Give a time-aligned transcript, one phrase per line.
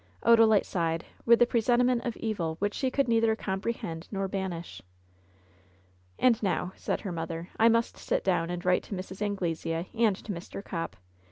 [0.23, 4.81] Odalite sighed, with a presentiment of evil which she could neither comprehend nor banish.
[6.17, 9.21] "And now," said her mother, "I must sit down and write to Mrs.
[9.21, 10.65] Anglesea and to Mr.
[10.65, 10.95] Copp.